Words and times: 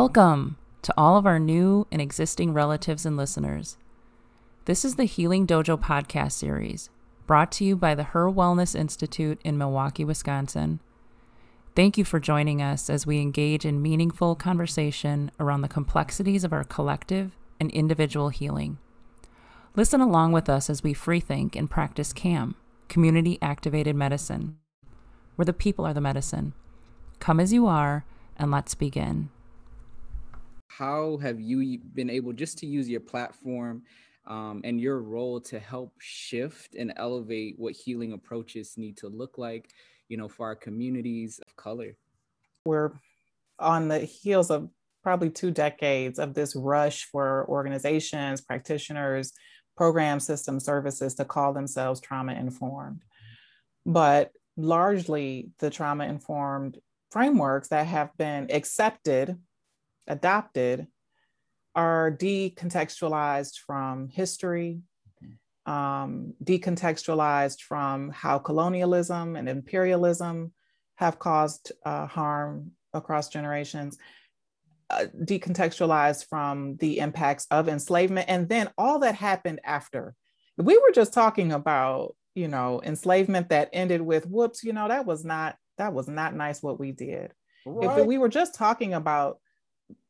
Welcome 0.00 0.58
to 0.82 0.94
all 0.96 1.16
of 1.16 1.26
our 1.26 1.40
new 1.40 1.88
and 1.90 2.00
existing 2.00 2.52
relatives 2.52 3.04
and 3.04 3.16
listeners. 3.16 3.76
This 4.64 4.84
is 4.84 4.94
the 4.94 5.06
Healing 5.06 5.44
Dojo 5.44 5.76
podcast 5.76 6.34
series 6.34 6.88
brought 7.26 7.50
to 7.50 7.64
you 7.64 7.74
by 7.74 7.96
the 7.96 8.04
HIR 8.04 8.30
Wellness 8.30 8.78
Institute 8.78 9.40
in 9.42 9.58
Milwaukee, 9.58 10.04
Wisconsin. 10.04 10.78
Thank 11.74 11.98
you 11.98 12.04
for 12.04 12.20
joining 12.20 12.62
us 12.62 12.88
as 12.88 13.08
we 13.08 13.18
engage 13.20 13.64
in 13.64 13.82
meaningful 13.82 14.36
conversation 14.36 15.32
around 15.40 15.62
the 15.62 15.68
complexities 15.68 16.44
of 16.44 16.52
our 16.52 16.62
collective 16.62 17.36
and 17.58 17.68
individual 17.72 18.28
healing. 18.28 18.78
Listen 19.74 20.00
along 20.00 20.30
with 20.30 20.48
us 20.48 20.70
as 20.70 20.84
we 20.84 20.94
freethink 20.94 21.56
and 21.56 21.68
practice 21.68 22.12
CAM, 22.12 22.54
community 22.88 23.36
activated 23.42 23.96
medicine, 23.96 24.58
where 25.34 25.46
the 25.46 25.52
people 25.52 25.84
are 25.84 25.92
the 25.92 26.00
medicine. 26.00 26.52
Come 27.18 27.40
as 27.40 27.52
you 27.52 27.66
are, 27.66 28.04
and 28.36 28.52
let's 28.52 28.76
begin. 28.76 29.30
How 30.78 31.16
have 31.16 31.40
you 31.40 31.80
been 31.92 32.08
able 32.08 32.32
just 32.32 32.58
to 32.58 32.66
use 32.66 32.88
your 32.88 33.00
platform 33.00 33.82
um, 34.28 34.60
and 34.62 34.80
your 34.80 35.00
role 35.00 35.40
to 35.40 35.58
help 35.58 35.92
shift 35.98 36.76
and 36.76 36.92
elevate 36.96 37.56
what 37.58 37.74
healing 37.74 38.12
approaches 38.12 38.74
need 38.76 38.96
to 38.98 39.08
look 39.08 39.38
like, 39.38 39.68
you 40.08 40.16
know, 40.16 40.28
for 40.28 40.46
our 40.46 40.54
communities 40.54 41.40
of 41.44 41.56
color? 41.56 41.96
We're 42.64 42.92
on 43.58 43.88
the 43.88 43.98
heels 43.98 44.52
of 44.52 44.68
probably 45.02 45.30
two 45.30 45.50
decades 45.50 46.20
of 46.20 46.34
this 46.34 46.54
rush 46.54 47.06
for 47.06 47.44
organizations, 47.48 48.40
practitioners, 48.40 49.32
program 49.76 50.20
system 50.20 50.60
services 50.60 51.16
to 51.16 51.24
call 51.24 51.52
themselves 51.52 52.00
trauma 52.00 52.34
informed. 52.34 53.02
But 53.84 54.30
largely, 54.56 55.50
the 55.58 55.70
trauma 55.70 56.04
informed 56.04 56.78
frameworks 57.10 57.66
that 57.68 57.88
have 57.88 58.16
been 58.16 58.46
accepted, 58.50 59.38
adopted, 60.08 60.86
are 61.74 62.10
decontextualized 62.10 63.58
from 63.58 64.08
history, 64.08 64.80
um, 65.66 66.34
decontextualized 66.42 67.60
from 67.60 68.10
how 68.10 68.38
colonialism 68.38 69.36
and 69.36 69.48
imperialism 69.48 70.52
have 70.96 71.18
caused 71.18 71.70
uh, 71.84 72.06
harm 72.06 72.72
across 72.92 73.28
generations, 73.28 73.98
uh, 74.90 75.04
decontextualized 75.22 76.26
from 76.26 76.76
the 76.78 76.98
impacts 76.98 77.46
of 77.50 77.68
enslavement, 77.68 78.28
and 78.28 78.48
then 78.48 78.70
all 78.78 78.98
that 79.00 79.14
happened 79.14 79.60
after. 79.62 80.14
We 80.56 80.76
were 80.78 80.92
just 80.92 81.12
talking 81.12 81.52
about, 81.52 82.16
you 82.34 82.48
know, 82.48 82.80
enslavement 82.82 83.50
that 83.50 83.68
ended 83.72 84.00
with 84.00 84.26
whoops, 84.26 84.64
you 84.64 84.72
know, 84.72 84.88
that 84.88 85.06
was 85.06 85.24
not 85.24 85.56
that 85.76 85.92
was 85.92 86.08
not 86.08 86.34
nice 86.34 86.62
what 86.62 86.80
we 86.80 86.90
did. 86.90 87.32
Right. 87.64 88.00
If 88.00 88.06
we 88.06 88.18
were 88.18 88.28
just 88.28 88.54
talking 88.54 88.94
about 88.94 89.38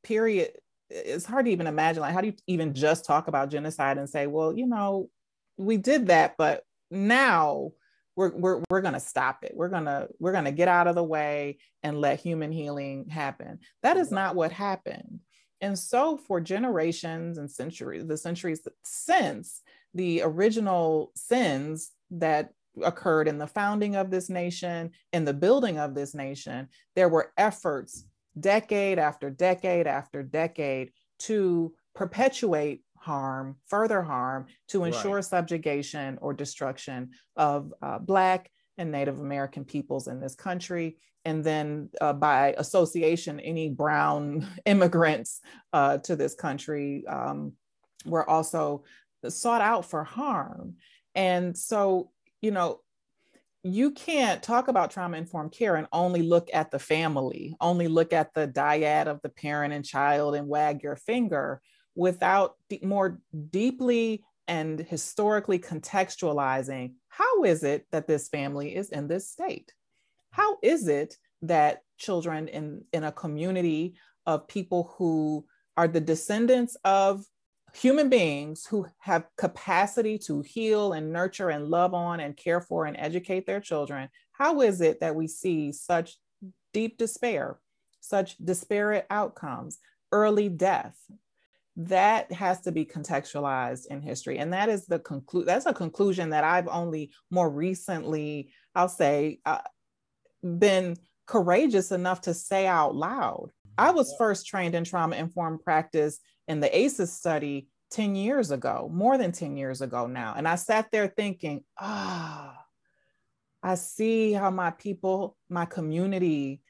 period, 0.09 0.53
it's 0.91 1.27
hard 1.27 1.45
to 1.45 1.53
even 1.53 1.67
imagine 1.67 2.01
like 2.01 2.15
how 2.15 2.23
do 2.23 2.29
you 2.29 2.35
even 2.47 2.73
just 2.73 3.05
talk 3.05 3.29
about 3.29 3.51
genocide 3.51 3.99
and 3.99 4.09
say, 4.09 4.27
well, 4.27 4.57
you 4.57 4.67
know, 4.67 5.11
we 5.59 5.77
did 5.77 6.07
that, 6.07 6.35
but 6.39 6.63
now 6.91 7.73
we're 8.17 8.35
we're 8.35 8.63
we're 8.71 8.81
going 8.81 8.95
to 8.95 9.01
stop 9.01 9.45
it. 9.45 9.53
We're 9.55 9.69
going 9.69 9.85
to 9.85 10.09
we're 10.19 10.33
going 10.33 10.47
to 10.47 10.53
get 10.53 10.69
out 10.69 10.87
of 10.87 10.95
the 10.95 11.05
way 11.05 11.59
and 11.83 12.01
let 12.01 12.21
human 12.21 12.51
healing 12.51 13.09
happen. 13.09 13.59
That 13.83 13.99
is 13.99 14.11
not 14.11 14.35
what 14.35 14.51
happened. 14.51 15.21
And 15.61 15.79
so 15.79 16.17
for 16.17 16.41
generations 16.41 17.37
and 17.37 17.51
centuries 17.51 18.07
the 18.07 18.17
centuries 18.17 18.67
since 18.85 19.61
the 19.95 20.23
original 20.23 21.13
sins 21.15 21.91
that 22.13 22.51
occurred 22.83 23.29
in 23.29 23.39
the 23.39 23.47
founding 23.47 23.97
of 23.97 24.11
this 24.11 24.31
nation 24.31 24.91
in 25.13 25.25
the 25.25 25.35
building 25.35 25.79
of 25.79 25.97
this 25.97 26.15
nation 26.15 26.69
there 26.95 27.09
were 27.09 27.33
efforts 27.37 28.05
decade 28.41 28.99
after 28.99 29.31
decade 29.31 29.87
after 29.87 30.23
decade 30.23 30.93
to 31.21 31.75
perpetuate 31.95 32.83
harm, 32.97 33.57
further 33.67 34.03
harm, 34.03 34.47
to 34.69 34.85
ensure 34.85 35.17
right. 35.17 35.25
subjugation 35.25 36.19
or 36.21 36.33
destruction 36.33 37.11
of 37.37 37.73
uh, 37.83 37.99
Black 37.99 38.51
and 38.77 38.93
Native 38.93 39.21
American 39.21 39.65
peoples 39.65 40.09
in 40.09 40.21
this 40.21 40.35
country. 40.35 40.97
And 41.25 41.43
then 41.43 41.91
uh, 42.01 42.13
by 42.13 42.55
association, 42.57 43.41
any 43.41 43.69
brown 43.69 44.47
immigrants 44.67 45.41
uh, 45.73 45.99
to 45.99 46.17
this 46.17 46.35
country 46.35 47.05
um, 47.07 47.53
were 48.07 48.29
also 48.29 48.85
sought 49.29 49.61
out 49.61 49.85
for 49.85 50.05
harm. 50.05 50.77
And 51.15 51.57
so, 51.57 52.11
you 52.41 52.53
know, 52.53 52.81
you 53.75 53.91
can't 53.93 54.43
talk 54.43 54.69
about 54.69 54.91
trauma 54.91 55.17
informed 55.17 55.53
care 55.53 55.77
and 55.77 55.87
only 55.93 56.23
look 56.23 56.49
at 56.53 56.71
the 56.71 56.79
family, 56.79 57.57
only 57.61 57.89
look 57.89 58.13
at 58.13 58.35
the 58.35 58.47
dyad 58.47 59.07
of 59.07 59.21
the 59.23 59.29
parent 59.29 59.73
and 59.73 59.85
child 59.85 60.35
and 60.35 60.49
wag 60.49 60.83
your 60.83 60.97
finger 60.97 61.61
without 61.95 62.55
more 62.83 63.21
deeply 63.51 64.25
and 64.47 64.81
historically 64.81 65.59
contextualizing 65.59 66.93
how 67.19 67.43
is 67.43 67.65
it 67.65 67.85
that 67.91 68.07
this 68.07 68.29
family 68.29 68.77
is 68.77 68.91
in 68.91 69.09
this 69.09 69.29
state? 69.29 69.73
How 70.31 70.59
is 70.63 70.87
it 70.87 71.17
that 71.43 71.83
children 71.99 72.47
in, 72.47 72.85
in 72.93 73.03
a 73.03 73.11
community 73.11 73.97
of 74.25 74.47
people 74.47 74.95
who 74.97 75.45
are 75.77 75.89
the 75.89 76.01
descendants 76.01 76.77
of 76.85 77.25
human 77.79 78.09
beings 78.09 78.67
who 78.67 78.87
have 78.99 79.27
capacity 79.37 80.19
to 80.19 80.43
heal 80.43 80.93
and 80.93 81.13
nurture 81.13 81.51
and 81.51 81.69
love 81.69 81.95
on 81.95 82.21
and 82.21 82.37
care 82.37 82.61
for 82.61 82.87
and 82.87 82.97
educate 82.99 83.47
their 83.47 83.61
children, 83.61 84.09
how 84.33 84.61
is 84.61 84.81
it 84.81 85.01
that 85.01 85.15
we 85.15 85.27
see 85.27 85.73
such 85.73 86.17
deep 86.73 86.99
despair, 86.99 87.59
such 88.01 88.37
disparate 88.39 89.07
outcomes, 89.11 89.79
early 90.13 90.49
death, 90.49 90.99
that 91.77 92.33
has 92.33 92.61
to 92.63 92.73
be 92.73 92.85
contextualized 92.85 93.87
in 93.87 94.03
history. 94.03 94.39
And 94.39 94.53
that 94.53 94.69
is 94.69 94.87
the 94.87 94.99
conclude 94.99 95.47
that's 95.47 95.67
a 95.67 95.73
conclusion 95.73 96.31
that 96.31 96.43
i've 96.43 96.67
only 96.67 97.13
more 97.31 97.49
recently 97.49 98.51
i'll 98.75 98.89
say 98.89 99.39
uh, 99.47 99.61
been 100.43 100.97
courageous 101.27 101.93
enough 101.93 102.23
to 102.23 102.35
say 102.35 102.67
out 102.67 102.97
loud. 102.97 103.51
I 103.77 103.93
was 103.93 104.15
first 104.19 104.47
trained 104.47 104.75
in 104.75 104.83
trauma 104.83 105.15
informed 105.15 105.63
practice 105.63 106.19
in 106.49 106.61
the 106.61 106.77
ACEs 106.77 107.13
study 107.13 107.69
10 107.91 108.17
years 108.17 108.51
ago 108.51 108.91
more 108.93 109.17
than 109.17 109.33
10 109.33 109.57
years 109.57 109.81
ago 109.81 110.07
now 110.07 110.35
and 110.37 110.47
i 110.47 110.57
sat 110.57 110.91
there 110.93 111.07
thinking 111.09 111.65
ah 111.81 112.55
i 113.63 113.75
see 113.75 114.33
how 114.33 114.51
my 114.51 114.71
people 114.73 115.39
my 115.49 115.65
community 115.65 116.61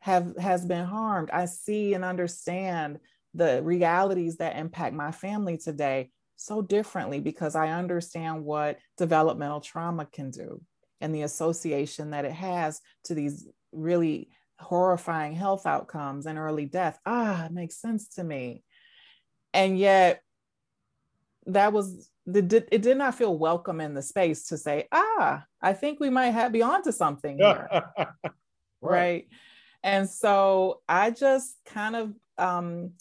have 0.00 0.36
has 0.36 0.66
been 0.66 0.84
harmed 0.84 1.30
i 1.30 1.46
see 1.46 1.94
and 1.94 2.04
understand 2.04 2.98
the 3.32 3.62
realities 3.62 4.36
that 4.36 4.58
impact 4.58 4.94
my 4.94 5.10
family 5.10 5.56
today 5.56 6.10
so 6.38 6.62
differently 6.62 7.20
because 7.20 7.56
I 7.56 7.70
understand 7.70 8.44
what 8.44 8.78
developmental 8.96 9.60
trauma 9.60 10.06
can 10.06 10.30
do 10.30 10.60
and 11.00 11.14
the 11.14 11.22
association 11.22 12.10
that 12.10 12.24
it 12.24 12.32
has 12.32 12.80
to 13.04 13.14
these 13.14 13.46
really 13.72 14.30
horrifying 14.60 15.34
health 15.34 15.66
outcomes 15.66 16.26
and 16.26 16.38
early 16.38 16.64
death. 16.64 16.98
Ah, 17.04 17.46
it 17.46 17.52
makes 17.52 17.80
sense 17.80 18.08
to 18.10 18.24
me. 18.24 18.62
And 19.58 19.76
yet, 19.76 20.22
that 21.46 21.72
was 21.72 22.08
the 22.26 22.64
it 22.70 22.82
did 22.82 22.96
not 22.96 23.16
feel 23.16 23.36
welcome 23.36 23.80
in 23.80 23.92
the 23.92 24.02
space 24.02 24.46
to 24.48 24.56
say, 24.56 24.86
ah, 24.92 25.44
I 25.60 25.72
think 25.72 25.98
we 25.98 26.10
might 26.10 26.30
have 26.30 26.52
be 26.52 26.62
onto 26.62 26.92
something 26.92 27.38
here. 27.38 27.68
right. 27.72 28.12
right. 28.80 29.28
And 29.82 30.08
so 30.08 30.82
I 30.88 31.10
just 31.10 31.56
kind 31.66 31.96
of 31.96 32.14
um, 32.38 32.92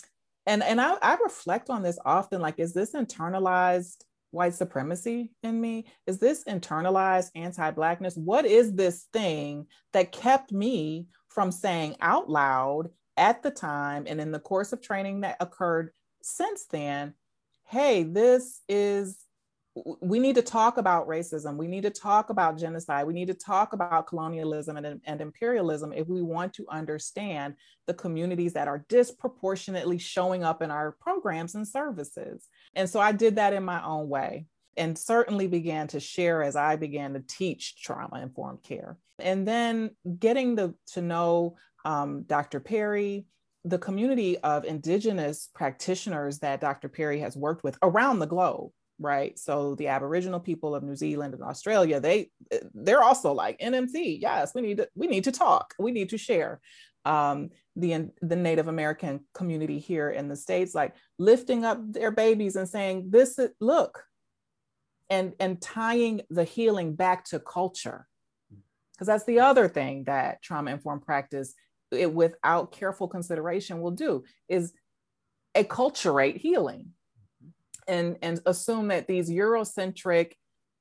and 0.47 0.63
and 0.63 0.81
I, 0.81 0.95
I 0.99 1.17
reflect 1.23 1.69
on 1.69 1.83
this 1.83 1.99
often 2.03 2.41
like 2.41 2.57
is 2.57 2.73
this 2.73 2.93
internalized 2.93 4.03
white 4.31 4.55
supremacy 4.55 5.31
in 5.43 5.61
me 5.61 5.85
is 6.05 6.19
this 6.19 6.43
internalized 6.43 7.29
anti-blackness 7.33 8.17
what 8.17 8.45
is 8.45 8.73
this 8.73 9.07
thing 9.13 9.65
that 9.93 10.11
kept 10.11 10.51
me 10.51 11.07
from 11.29 11.49
saying 11.49 11.95
out 12.01 12.29
loud 12.29 12.89
at 13.15 13.41
the 13.41 13.49
time 13.49 14.03
and 14.05 14.19
in 14.19 14.31
the 14.31 14.39
course 14.39 14.73
of 14.73 14.81
training 14.81 15.21
that 15.21 15.37
occurred 15.39 15.91
since 16.27 16.65
then 16.65 17.13
hey 17.65 18.03
this 18.03 18.61
is 18.67 19.17
we 20.01 20.19
need 20.19 20.35
to 20.35 20.41
talk 20.41 20.77
about 20.77 21.07
racism. 21.07 21.55
We 21.55 21.67
need 21.67 21.83
to 21.83 21.89
talk 21.89 22.29
about 22.29 22.57
genocide. 22.57 23.05
We 23.05 23.13
need 23.13 23.27
to 23.27 23.33
talk 23.33 23.73
about 23.73 24.07
colonialism 24.07 24.77
and, 24.77 25.01
and, 25.05 25.21
imperialism 25.21 25.93
if 25.93 26.07
we 26.07 26.21
want 26.21 26.53
to 26.53 26.65
understand 26.69 27.55
the 27.85 27.93
communities 27.93 28.53
that 28.53 28.67
are 28.67 28.85
disproportionately 28.89 29.97
showing 29.97 30.43
up 30.43 30.61
in 30.61 30.71
our 30.71 30.93
programs 30.93 31.55
and 31.55 31.67
services. 31.67 32.47
And 32.73 32.89
so 32.89 32.99
I 32.99 33.11
did 33.11 33.35
that 33.35 33.53
in 33.53 33.63
my 33.63 33.83
own 33.83 34.09
way 34.09 34.45
and 34.75 34.97
certainly 34.97 35.47
began 35.47 35.87
to 35.87 35.99
share 35.99 36.43
as 36.43 36.55
I 36.55 36.75
began 36.75 37.13
to 37.13 37.23
teach 37.27 37.81
trauma 37.81 38.21
informed 38.21 38.63
care. 38.63 38.97
And 39.19 39.47
then 39.47 39.91
getting 40.19 40.55
the, 40.55 40.75
to 40.93 41.01
know 41.01 41.55
um, 41.83 42.23
Dr. 42.23 42.59
Perry, 42.59 43.25
the 43.65 43.77
community 43.77 44.37
of 44.39 44.65
Indigenous 44.65 45.49
practitioners 45.53 46.39
that 46.39 46.61
Dr. 46.61 46.89
Perry 46.89 47.19
has 47.19 47.35
worked 47.35 47.63
with 47.63 47.77
around 47.81 48.19
the 48.19 48.27
globe 48.27 48.71
right 48.99 49.37
so 49.37 49.75
the 49.75 49.89
aboriginal 49.89 50.39
people 50.39 50.73
of 50.73 50.81
new 50.81 50.95
zealand 50.95 51.35
and 51.35 51.43
australia 51.43 51.99
they 51.99 52.31
they're 52.73 53.03
also 53.03 53.31
like 53.31 53.59
nmc 53.59 54.19
yes 54.19 54.55
we 54.55 54.61
need 54.61 54.77
to 54.77 54.89
we 54.95 55.05
need 55.05 55.23
to 55.23 55.31
talk 55.31 55.75
we 55.77 55.91
need 55.91 56.09
to 56.09 56.17
share 56.17 56.59
um, 57.07 57.49
the 57.75 58.09
the 58.21 58.35
Native 58.35 58.67
American 58.67 59.21
community 59.33 59.79
here 59.79 60.09
in 60.09 60.27
the 60.27 60.35
states, 60.35 60.75
like 60.75 60.93
lifting 61.17 61.63
up 61.63 61.79
their 61.91 62.11
babies 62.11 62.55
and 62.55 62.67
saying, 62.67 63.09
"This 63.09 63.39
is, 63.39 63.51
look," 63.59 64.03
and 65.09 65.33
and 65.39 65.61
tying 65.61 66.21
the 66.29 66.43
healing 66.43 66.95
back 66.95 67.23
to 67.25 67.39
culture, 67.39 68.07
because 68.93 69.07
that's 69.07 69.23
the 69.23 69.39
other 69.39 69.69
thing 69.69 70.03
that 70.03 70.41
trauma 70.41 70.71
informed 70.71 71.05
practice, 71.05 71.53
it, 71.91 72.13
without 72.13 72.71
careful 72.71 73.07
consideration, 73.07 73.81
will 73.81 73.91
do 73.91 74.23
is 74.47 74.73
acculturate 75.55 76.37
healing, 76.37 76.89
and 77.87 78.17
and 78.21 78.39
assume 78.45 78.89
that 78.89 79.07
these 79.07 79.29
Eurocentric 79.29 80.33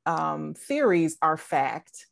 um, 0.05 0.55
theories 0.55 1.17
are 1.23 1.37
fact, 1.37 2.07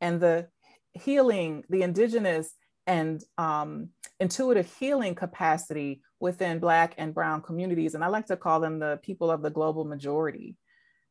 and 0.00 0.20
the 0.20 0.48
healing, 0.92 1.64
the 1.68 1.82
indigenous 1.82 2.50
and 2.86 3.22
um, 3.36 3.90
intuitive 4.20 4.72
healing 4.78 5.14
capacity 5.14 6.00
within 6.20 6.58
Black 6.58 6.94
and 6.98 7.12
Brown 7.12 7.42
communities, 7.42 7.94
and 7.94 8.04
I 8.04 8.08
like 8.08 8.26
to 8.26 8.36
call 8.36 8.60
them 8.60 8.78
the 8.78 8.98
people 9.02 9.30
of 9.30 9.42
the 9.42 9.50
global 9.50 9.84
majority, 9.84 10.56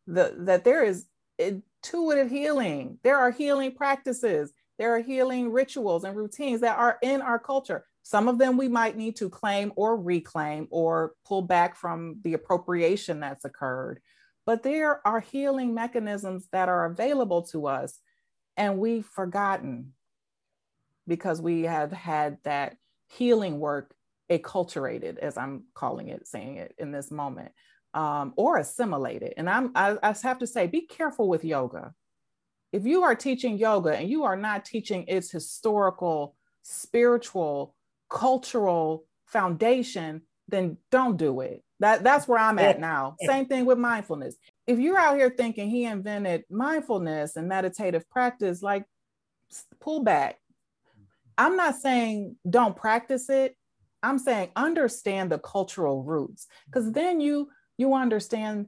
the, 0.07 0.33
that 0.39 0.63
there 0.63 0.83
is 0.83 1.05
intuitive 1.37 2.31
healing, 2.31 2.97
there 3.03 3.17
are 3.17 3.31
healing 3.31 3.73
practices, 3.73 4.51
there 4.77 4.95
are 4.95 5.01
healing 5.01 5.51
rituals 5.51 6.04
and 6.04 6.16
routines 6.16 6.62
that 6.62 6.77
are 6.77 6.98
in 7.01 7.22
our 7.22 7.39
culture. 7.39 7.86
Some 8.04 8.27
of 8.27 8.38
them 8.38 8.57
we 8.57 8.68
might 8.68 8.98
need 8.98 9.16
to 9.18 9.30
claim 9.30 9.72
or 9.75 9.98
reclaim 9.98 10.68
or 10.69 11.13
pull 11.25 11.42
back 11.42 11.75
from 11.75 12.18
the 12.24 12.33
appropriation 12.33 13.19
that's 13.19 13.45
occurred. 13.45 14.00
But 14.45 14.62
there 14.62 15.06
are 15.07 15.19
healing 15.19 15.74
mechanisms 15.74 16.48
that 16.51 16.69
are 16.69 16.86
available 16.86 17.44
to 17.48 17.68
us, 17.68 18.00
and 18.57 18.77
we've 18.77 19.06
forgotten 19.06 19.94
because 21.07 21.42
we 21.42 21.63
have 21.63 21.92
had 21.92 22.38
that 22.44 22.78
healing 23.10 23.60
work 23.60 23.95
acculturated, 24.30 25.18
as 25.18 25.38
I'm 25.38 25.63
calling 25.74 26.10
it, 26.10 26.28
saying 26.28 26.57
it 26.57 26.75
in 26.78 26.92
this 26.92 27.12
moment, 27.12 27.51
um, 27.94 28.33
or 28.36 28.57
assimilated. 28.57 29.33
And 29.38 29.50
I'm, 29.50 29.71
I, 29.75 29.98
I 30.01 30.16
have 30.24 30.39
to 30.39 30.48
say, 30.48 30.68
be 30.68 30.81
careful 30.81 31.28
with 31.28 31.44
yoga. 31.44 31.94
If 32.75 32.86
you 32.86 33.04
are 33.04 33.16
teaching 33.16 33.57
yoga 33.57 33.95
and 33.95 34.10
you 34.10 34.25
are 34.25 34.36
not 34.36 34.66
teaching 34.66 35.06
its 35.07 35.31
historical, 35.31 36.36
spiritual, 36.62 37.74
cultural 38.10 39.06
foundation, 39.27 40.24
then 40.50 40.75
don't 40.92 41.16
do 41.16 41.39
it. 41.39 41.63
That, 41.80 42.04
that's 42.04 42.27
where 42.27 42.38
I'm 42.38 42.60
at 42.60 42.81
now. 42.81 43.16
Same 43.22 43.45
thing 43.45 43.63
with 43.63 43.77
mindfulness. 43.77 44.36
If 44.68 44.80
you're 44.80 44.98
out 44.98 45.16
here 45.16 45.30
thinking 45.30 45.69
he 45.69 45.86
invented 45.86 46.44
mindfulness 46.50 47.38
and 47.38 47.48
meditative 47.48 48.10
practice, 48.10 48.62
like 48.62 48.83
pull 49.80 50.04
back, 50.04 50.36
I'm 51.38 51.56
not 51.56 51.75
saying 51.75 52.36
don't 52.50 52.75
practice 52.75 53.30
it. 53.30 53.56
I'm 54.04 54.19
saying 54.19 54.50
understand 54.57 55.31
the 55.31 55.39
cultural 55.39 56.04
roots 56.04 56.48
because 56.66 56.92
then 56.92 57.21
you 57.21 57.48
you 57.78 57.94
understand 57.94 58.68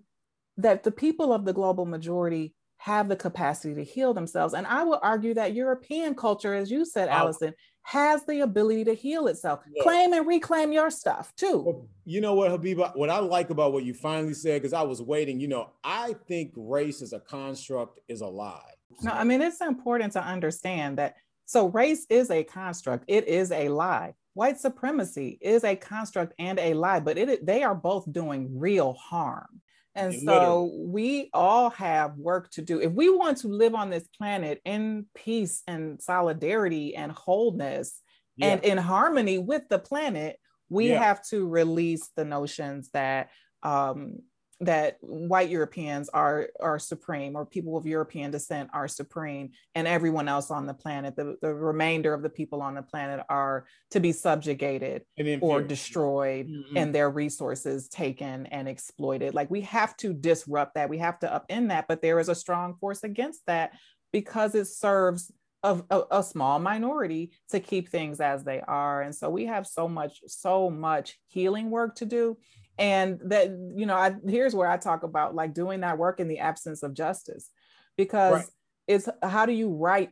that 0.56 0.84
the 0.84 0.92
people 0.92 1.34
of 1.34 1.44
the 1.44 1.54
global 1.54 1.86
majority 1.86 2.54
have 2.78 3.10
the 3.10 3.16
capacity 3.16 3.74
to 3.76 3.84
heal 3.84 4.14
themselves. 4.14 4.54
And 4.54 4.68
I 4.68 4.84
would 4.84 5.00
argue 5.02 5.34
that 5.34 5.54
European 5.54 6.16
culture, 6.16 6.54
as 6.54 6.72
you 6.72 6.86
said, 6.86 7.10
oh. 7.10 7.14
Allison, 7.14 7.54
has 7.84 8.26
the 8.26 8.42
ability 8.42 8.84
to 8.84 8.94
heal 8.94 9.28
itself. 9.28 9.62
Yeah. 9.74 9.84
Claim 9.84 10.14
and 10.14 10.28
reclaim 10.28 10.74
your 10.74 10.92
stuff 10.92 11.34
too. 11.36 11.88
You 12.06 12.20
know 12.20 12.34
what, 12.34 12.52
Habiba? 12.52 12.96
What 12.98 13.10
I 13.10 13.20
like 13.20 13.50
about 13.50 13.72
what 13.72 13.86
you 13.86 13.94
finally 13.94 14.34
said, 14.34 14.62
because 14.62 14.74
I 14.74 14.82
was 14.82 15.02
waiting, 15.02 15.40
you 15.40 15.48
know, 15.48 15.72
I 15.86 16.16
think 16.28 16.52
race 16.58 17.02
as 17.02 17.14
a 17.14 17.20
construct 17.22 18.02
is 18.10 18.20
a 18.20 18.28
lie. 18.28 18.74
No, 19.02 19.12
I 19.12 19.24
mean, 19.24 19.42
it's 19.42 19.62
important 19.62 20.14
to 20.14 20.24
understand 20.24 20.98
that 20.98 21.16
so 21.46 21.68
race 21.68 22.06
is 22.10 22.30
a 22.30 22.44
construct, 22.44 23.06
it 23.08 23.26
is 23.28 23.54
a 23.54 23.70
lie. 23.70 24.16
White 24.34 24.60
supremacy 24.60 25.38
is 25.40 25.64
a 25.64 25.76
construct 25.76 26.34
and 26.38 26.60
a 26.60 26.74
lie, 26.74 27.00
but 27.00 27.18
it 27.18 27.46
they 27.46 27.64
are 27.64 27.74
both 27.74 28.12
doing 28.12 28.60
real 28.60 28.94
harm. 28.94 29.62
And 29.98 30.14
so 30.14 30.72
we 30.76 31.30
all 31.34 31.72
have 31.72 32.16
work 32.18 32.52
to 32.52 32.62
do. 32.62 32.80
If 32.80 32.92
we 32.92 33.10
want 33.10 33.40
to 33.40 33.48
live 33.48 33.74
on 33.74 33.90
this 33.90 34.08
planet 34.18 34.62
in 34.64 35.08
peace 35.16 35.64
and 35.68 36.02
solidarity 36.02 36.96
and 36.96 37.12
wholeness 37.12 38.02
yeah. 38.36 38.48
and 38.48 38.64
in 38.64 38.78
harmony 38.78 39.40
with 39.40 39.64
the 39.70 39.80
planet, 39.80 40.38
we 40.70 40.90
yeah. 40.90 41.04
have 41.04 41.26
to 41.30 41.48
release 41.48 42.10
the 42.16 42.26
notions 42.26 42.90
that 42.94 43.30
um, 43.64 44.20
that 44.60 44.98
white 45.02 45.50
Europeans 45.50 46.10
are 46.10 46.48
are 46.60 46.80
supreme 46.80 47.36
or 47.36 47.46
people 47.46 47.78
of 47.78 47.86
European 47.86 48.32
descent 48.32 48.70
are 48.74 48.88
supreme 48.88 49.52
and 49.76 49.88
everyone 49.88 50.28
else 50.28 50.50
on 50.50 50.66
the 50.66 50.74
planet, 50.74 51.16
the, 51.16 51.38
the 51.42 51.54
remainder 51.54 52.14
of 52.14 52.24
the 52.24 52.30
people 52.30 52.62
on 52.62 52.74
the 52.74 52.82
planet 52.82 53.24
are 53.30 53.66
to 53.92 54.00
be 54.00 54.12
subjugated 54.12 55.04
or 55.42 55.62
destroyed 55.62 56.48
mm-hmm. 56.48 56.76
and 56.76 56.94
their 56.94 57.10
resources 57.10 57.88
taken 57.88 58.48
and 58.48 58.68
exploited. 58.68 59.36
Like 59.36 59.52
we 59.52 59.62
have 59.62 59.96
to 59.98 60.14
disrupt 60.14 60.74
that. 60.74 60.90
We 60.90 60.98
have 60.98 61.20
to 61.20 61.28
upend 61.28 61.70
that, 61.70 61.88
but 61.88 62.02
there 62.02 62.20
is 62.20 62.30
a 62.30 62.36
strong 62.36 62.76
force 62.80 63.04
against 63.04 63.42
that 63.46 63.74
because 64.12 64.56
it 64.56 64.66
serves 64.66 65.32
of 65.64 65.84
a, 65.90 66.02
a, 66.12 66.24
small 66.24 66.60
minority 66.60 67.32
to 67.50 67.60
keep 67.60 67.90
things 67.90 68.20
as 68.20 68.44
they 68.44 68.62
are 68.62 69.02
and 69.02 69.14
so 69.14 69.28
we 69.28 69.48
have 69.48 69.66
so 69.66 69.88
much 69.88 70.22
so 70.28 70.70
much 70.70 71.18
healing 71.28 71.72
work 71.72 71.96
to 71.96 72.06
do 72.06 72.38
and 72.78 73.20
that 73.26 73.50
you 73.76 73.86
know 73.86 73.96
I, 73.96 74.16
here's 74.28 74.54
where 74.54 74.70
i 74.70 74.78
talk 74.78 75.04
about 75.04 75.36
like 75.36 75.54
doing 75.54 75.82
that 75.82 75.98
work 75.98 76.20
in 76.20 76.28
the 76.28 76.40
absence 76.40 76.84
of 76.84 76.94
justice. 76.94 77.50
Because 77.98 78.34
right. 78.34 78.46
it's 78.88 79.10
how 79.24 79.46
do 79.46 79.54
you 79.54 79.70
right 79.70 80.10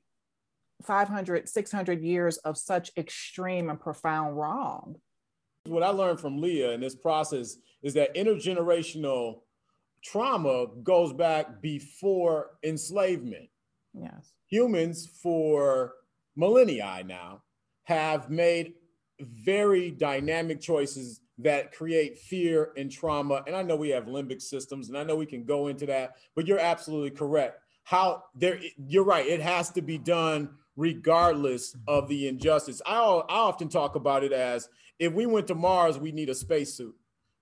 500 0.84 1.48
600 1.48 2.02
years 2.02 2.38
of 2.38 2.58
such 2.58 2.92
extreme 2.98 3.70
and 3.70 3.80
profound 3.80 4.38
wrong? 4.38 4.96
What 5.66 5.84
i 5.84 5.90
learned 5.90 6.20
from 6.20 6.42
leah 6.42 6.72
in 6.72 6.82
this 6.82 6.96
process 6.96 7.58
is 7.84 7.94
that 7.94 8.16
intergenerational 8.16 9.42
trauma 10.04 10.68
goes 10.84 11.12
back 11.14 11.62
before 11.62 12.52
enslavement. 12.64 13.50
Yes. 13.94 14.34
Humans 14.50 15.08
for 15.22 15.94
millennia 16.36 17.04
now 17.06 17.42
have 17.84 18.30
made 18.30 18.74
very 19.20 19.92
dynamic 19.92 20.62
choices 20.62 21.22
that 21.38 21.74
create 21.74 22.18
fear 22.18 22.72
and 22.78 22.92
trauma. 22.92 23.44
And 23.46 23.56
I 23.56 23.62
know 23.62 23.76
we 23.76 23.90
have 23.90 24.06
limbic 24.06 24.42
systems, 24.42 24.90
and 24.90 24.98
I 24.98 25.04
know 25.04 25.16
we 25.16 25.26
can 25.26 25.44
go 25.44 25.68
into 25.68 25.86
that, 25.88 26.16
but 26.36 26.48
you're 26.48 26.60
absolutely 26.60 27.12
correct. 27.12 27.60
How 27.84 28.24
there, 28.34 28.60
you're 28.88 29.04
right. 29.04 29.26
It 29.26 29.42
has 29.42 29.70
to 29.72 29.82
be 29.82 29.98
done 29.98 30.50
regardless 30.76 31.76
of 31.88 32.08
the 32.08 32.28
injustice. 32.28 32.82
I, 32.86 32.96
I 32.96 33.36
often 33.36 33.70
talk 33.70 33.96
about 33.96 34.24
it 34.24 34.32
as 34.32 34.70
if 35.00 35.14
we 35.14 35.26
went 35.26 35.48
to 35.48 35.56
Mars, 35.56 36.00
we 36.00 36.12
need 36.12 36.30
a 36.30 36.36
spacesuit 36.36 36.96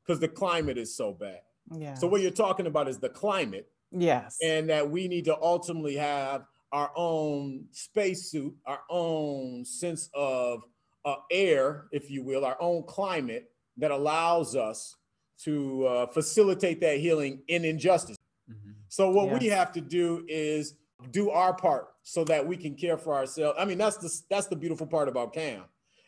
because 0.06 0.20
the 0.20 0.28
climate 0.28 0.78
is 0.78 0.96
so 0.96 1.14
bad. 1.14 1.40
Yeah. 1.72 1.94
So 1.94 2.08
what 2.08 2.22
you're 2.22 2.32
talking 2.32 2.68
about 2.68 2.88
is 2.88 3.00
the 3.00 3.10
climate. 3.10 3.70
Yes. 3.92 4.38
And 4.44 4.70
that 4.70 4.90
we 4.90 5.08
need 5.08 5.26
to 5.26 5.40
ultimately 5.40 5.96
have 5.96 6.46
our 6.72 6.92
own 6.96 7.66
spacesuit, 7.72 8.56
our 8.66 8.82
own 8.90 9.64
sense 9.64 10.10
of 10.14 10.64
uh, 11.06 11.16
air, 11.32 11.86
if 11.92 12.10
you 12.10 12.24
will, 12.24 12.44
our 12.44 12.58
own 12.60 12.84
climate 12.84 13.52
that 13.78 13.92
allows 13.92 14.56
us 14.56 14.96
to 15.44 15.86
uh, 15.86 16.08
facilitate 16.08 16.80
that 16.82 17.00
healing 17.00 17.42
in 17.48 17.66
injustice. 17.66 18.18
Mm-hmm. 18.50 18.72
So 18.88 19.10
what 19.10 19.30
yes. 19.30 19.42
we 19.42 19.48
have 19.48 19.72
to 19.74 19.82
do 19.82 20.26
is 20.28 20.76
do 21.12 21.30
our 21.32 21.54
part 21.54 21.88
so 22.04 22.24
that 22.26 22.46
we 22.46 22.58
can 22.58 22.76
care 22.76 22.98
for 22.98 23.16
ourselves. 23.16 23.58
I 23.60 23.66
mean, 23.66 23.78
that's 23.78 23.98
the 23.98 24.22
that's 24.30 24.48
the 24.48 24.56
beautiful 24.56 24.88
part 24.88 25.08
about 25.08 25.34
CAM. 25.34 25.64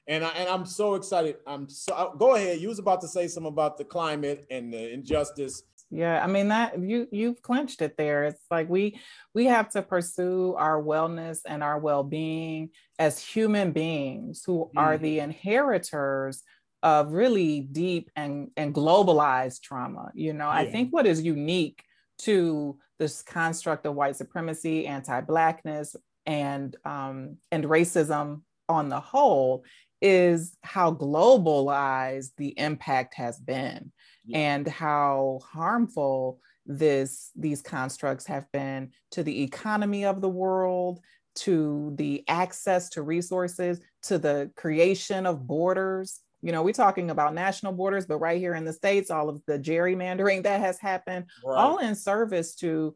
And 0.08 0.24
I 0.24 0.30
and 0.30 0.50
I'm 0.50 0.66
so 0.66 0.96
excited. 0.96 1.38
I'm 1.48 1.68
so 1.68 2.16
go 2.18 2.36
ahead. 2.36 2.60
You 2.60 2.70
was 2.70 2.80
about 2.80 3.02
to 3.02 3.08
say 3.08 3.28
something 3.28 3.52
about 3.52 3.78
the 3.78 3.86
climate 3.86 4.46
and 4.52 4.72
the 4.72 4.94
injustice. 4.94 5.64
Yeah, 5.92 6.24
I 6.24 6.28
mean 6.28 6.50
that 6.50 6.80
you 6.80 7.08
you've 7.12 7.42
clinched 7.42 7.82
it 7.82 7.96
there. 7.98 8.26
It's 8.26 8.44
like 8.52 8.70
we 8.70 9.00
we 9.34 9.46
have 9.46 9.70
to 9.72 9.82
pursue 9.82 10.56
our 10.58 10.82
wellness 10.82 11.40
and 11.48 11.64
our 11.64 11.80
well-being 11.80 12.70
as 13.00 13.20
human 13.24 13.72
beings 13.72 14.44
who 14.46 14.70
mm. 14.76 14.80
are 14.80 14.98
the 14.98 15.20
inheritors 15.20 16.44
of 16.86 17.14
really 17.14 17.62
deep 17.62 18.12
and, 18.16 18.52
and 18.56 18.74
globalized 18.74 19.62
trauma. 19.64 20.12
You 20.14 20.34
know, 20.34 20.46
yeah. 20.46 20.60
I 20.60 20.72
think 20.72 20.94
what 20.94 21.08
is 21.08 21.24
unique 21.24 21.84
to 22.20 22.78
this 23.00 23.24
construct 23.24 23.88
of 23.88 23.96
white 23.96 24.16
supremacy, 24.16 24.86
anti-blackness, 24.86 25.96
and 26.28 26.76
um, 26.86 27.38
and 27.52 27.64
racism 27.66 28.42
on 28.70 28.90
the 28.90 29.00
whole 29.00 29.66
is 30.00 30.56
how 30.62 30.92
globalized 30.92 32.32
the 32.38 32.58
impact 32.60 33.16
has 33.16 33.40
been 33.40 33.92
yeah. 34.26 34.38
and 34.38 34.68
how 34.68 35.40
harmful 35.44 36.40
this 36.68 37.32
these 37.36 37.62
constructs 37.62 38.28
have 38.28 38.52
been 38.52 38.92
to 39.12 39.24
the 39.24 39.44
economy 39.44 40.06
of 40.06 40.22
the 40.22 40.30
world 40.30 41.00
to 41.36 41.94
the 41.96 42.24
access 42.28 42.90
to 42.90 43.02
resources 43.02 43.80
to 44.02 44.18
the 44.18 44.52
creation 44.56 45.26
of 45.26 45.46
borders 45.46 46.22
you 46.46 46.52
know, 46.52 46.62
we're 46.62 46.74
talking 46.74 47.10
about 47.10 47.34
national 47.34 47.74
borders, 47.74 48.06
but 48.06 48.20
right 48.20 48.40
here 48.40 48.54
in 48.54 48.66
the 48.66 48.72
States, 48.72 49.10
all 49.10 49.30
of 49.30 49.42
the 49.48 49.58
gerrymandering 49.58 50.44
that 50.44 50.60
has 50.60 50.78
happened, 50.78 51.26
right. 51.44 51.58
all 51.58 51.80
in 51.80 51.96
service 51.96 52.54
to 52.58 52.94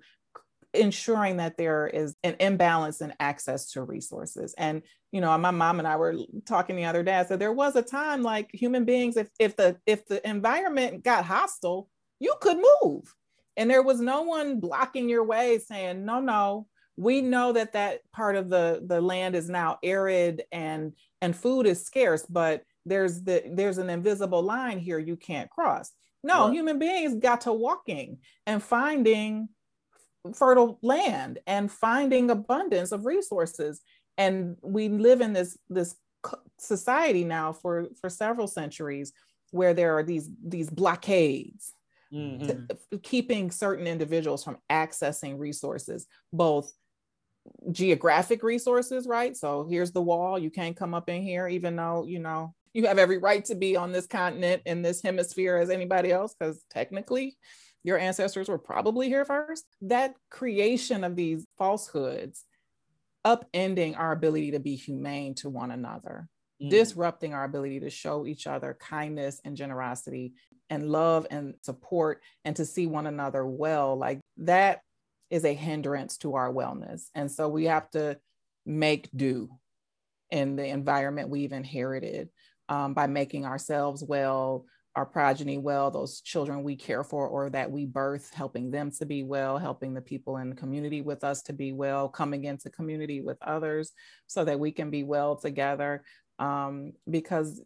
ensuring 0.76 1.38
that 1.38 1.58
there 1.58 1.88
is 1.88 2.16
an 2.24 2.36
imbalance 2.40 3.02
in 3.02 3.12
access 3.20 3.72
to 3.72 3.82
resources 3.82 4.54
and 4.60 4.84
you 5.12 5.20
know 5.20 5.36
my 5.36 5.50
mom 5.50 5.80
and 5.80 5.88
i 5.88 5.96
were 5.96 6.14
talking 6.46 6.76
the 6.76 6.86
other 6.86 7.02
day 7.02 7.16
I 7.16 7.26
said 7.26 7.40
there 7.40 7.52
was 7.52 7.76
a 7.76 7.82
time 7.82 8.22
like 8.22 8.52
human 8.54 8.86
beings 8.86 9.18
if 9.18 9.30
if 9.40 9.56
the 9.56 9.78
if 9.88 10.06
the 10.06 10.30
environment 10.30 11.04
got 11.04 11.26
hostile 11.26 11.90
you 12.20 12.36
could 12.40 12.58
move 12.84 13.16
and 13.58 13.68
there 13.68 13.82
was 13.82 14.00
no 14.00 14.22
one 14.22 14.60
blocking 14.60 15.10
your 15.10 15.24
way 15.24 15.58
saying 15.58 16.06
no 16.06 16.20
no 16.20 16.68
we 16.98 17.22
know 17.22 17.52
that 17.54 17.74
that 17.74 18.02
part 18.12 18.36
of 18.36 18.52
the 18.52 18.84
the 18.86 19.02
land 19.02 19.34
is 19.36 19.50
now 19.50 19.80
arid 19.82 20.44
and 20.52 20.94
and 21.24 21.36
food 21.36 21.66
is 21.66 21.84
scarce 21.84 22.28
but 22.30 22.62
there's 22.86 23.22
the 23.24 23.44
there's 23.52 23.78
an 23.78 23.90
invisible 23.90 24.42
line 24.42 24.80
here 24.80 25.00
you 25.00 25.16
can't 25.16 25.50
cross 25.50 25.92
no 26.24 26.46
right. 26.46 26.54
human 26.54 26.80
beings 26.80 27.16
got 27.16 27.42
to 27.42 27.54
walking 27.54 28.18
and 28.46 28.62
finding 28.64 29.50
fertile 30.34 30.80
land 30.82 31.40
and 31.48 31.72
finding 31.72 32.30
abundance 32.30 32.92
of 32.92 33.06
resources 33.06 33.82
and 34.18 34.58
we 34.62 34.90
live 34.90 35.22
in 35.22 35.34
this 35.34 35.58
this 35.70 35.96
society 36.60 37.24
now 37.24 37.54
for 37.54 37.88
for 38.02 38.10
several 38.10 38.48
centuries 38.48 39.14
where 39.52 39.74
there 39.74 39.98
are 39.98 40.04
these 40.04 40.30
these 40.46 40.70
blockades 40.70 41.74
mm-hmm. 42.14 42.98
keeping 43.02 43.50
certain 43.50 43.88
individuals 43.88 44.44
from 44.44 44.58
accessing 44.70 45.40
resources 45.40 46.06
both 46.34 46.72
geographic 47.72 48.44
resources 48.44 49.08
right 49.08 49.38
so 49.38 49.66
here's 49.70 49.92
the 49.92 50.02
wall 50.02 50.38
you 50.38 50.52
can't 50.52 50.76
come 50.76 50.94
up 50.94 51.10
in 51.10 51.22
here 51.22 51.48
even 51.48 51.76
though 51.76 52.06
you 52.06 52.20
know 52.20 52.54
you 52.74 52.88
have 52.88 53.00
every 53.00 53.18
right 53.18 53.44
to 53.46 53.56
be 53.56 53.76
on 53.76 53.92
this 53.92 54.08
continent 54.08 54.62
in 54.66 54.82
this 54.82 55.02
hemisphere 55.02 55.58
as 55.58 55.70
anybody 55.70 56.12
else 56.12 56.36
because 56.38 56.64
technically 56.70 57.38
your 57.84 57.98
ancestors 57.98 58.50
were 58.50 58.60
probably 58.60 59.08
here 59.08 59.26
first. 59.26 59.66
That 59.82 60.14
creation 60.30 61.04
of 61.04 61.16
these 61.16 61.46
falsehoods, 61.58 62.44
upending 63.26 63.98
our 63.98 64.12
ability 64.12 64.52
to 64.52 64.60
be 64.60 64.76
humane 64.76 65.36
to 65.36 65.50
one 65.50 65.72
another, 65.72 66.28
mm. 66.62 66.70
disrupting 66.70 67.34
our 67.34 67.44
ability 67.44 67.80
to 67.82 67.90
show 67.90 68.26
each 68.26 68.48
other 68.48 68.78
kindness 68.80 69.42
and 69.44 69.56
generosity 69.56 70.34
and 70.70 70.90
love 70.90 71.26
and 71.32 71.56
support 71.62 72.22
and 72.46 72.56
to 72.56 72.66
see 72.66 72.86
one 72.86 73.08
another 73.08 73.46
well, 73.46 73.98
like 73.98 74.20
that 74.38 74.82
is 75.30 75.46
a 75.46 75.54
hindrance 75.54 76.18
to 76.18 76.36
our 76.36 76.52
wellness. 76.52 77.08
And 77.16 77.32
so 77.32 77.48
we 77.48 77.66
have 77.66 77.90
to 77.92 78.18
make 78.66 79.10
do 79.16 79.50
in 80.30 80.56
the 80.56 80.66
environment 80.66 81.30
we've 81.30 81.54
inherited 81.54 82.30
um, 82.70 82.94
by 82.94 83.08
making 83.08 83.46
ourselves 83.46 84.04
well, 84.04 84.66
our 84.96 85.06
progeny 85.06 85.58
well, 85.58 85.92
those 85.92 86.22
children 86.22 86.64
we 86.64 86.76
care 86.76 87.04
for 87.04 87.28
or 87.28 87.50
that 87.50 87.70
we 87.70 87.86
birth, 87.86 88.32
helping 88.34 88.72
them 88.72 88.92
to 88.92 89.06
be 89.06 89.24
well, 89.24 89.58
helping 89.58 89.94
the 89.94 90.02
people 90.02 90.38
in 90.38 90.50
the 90.50 90.56
community 90.56 91.02
with 91.02 91.24
us 91.24 91.42
to 91.44 91.54
be 91.54 91.74
well, 91.74 92.08
coming 92.08 92.46
into 92.46 92.70
community 92.70 93.22
with 93.22 93.38
others 93.42 93.92
so 94.28 94.46
that 94.46 94.60
we 94.60 94.72
can 94.72 94.90
be 94.90 95.04
well 95.04 95.36
together. 95.36 96.04
Um, 96.38 96.94
because 97.10 97.62